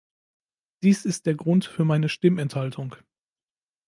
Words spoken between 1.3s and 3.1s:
Grund für meine Stimmenthaltung.